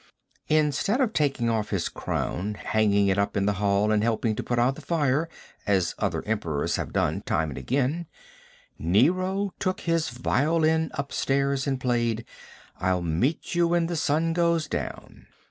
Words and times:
Instead 0.47 0.99
of 0.99 1.13
taking 1.13 1.47
off 1.47 1.69
his 1.69 1.87
crown, 1.87 2.55
hanging 2.55 3.05
it 3.05 3.19
up 3.19 3.37
in 3.37 3.45
the 3.45 3.53
hall 3.61 3.91
and 3.91 4.01
helping 4.01 4.35
to 4.35 4.41
put 4.41 4.57
out 4.57 4.73
the 4.73 4.81
fire, 4.81 5.29
as 5.67 5.93
other 5.99 6.23
Emperors 6.25 6.75
have 6.75 6.91
done 6.91 7.21
time 7.21 7.49
and 7.49 7.57
again, 7.59 8.07
Nero 8.79 9.53
took 9.59 9.81
his 9.81 10.09
violin 10.09 10.89
up 10.95 11.11
stairs 11.11 11.67
and 11.67 11.79
played, 11.79 12.25
"I'll 12.79 13.03
Meet 13.03 13.53
You 13.53 13.67
When 13.67 13.85
the 13.85 13.95
Sun 13.95 14.33
Goes 14.33 14.67
Down." 14.67 15.27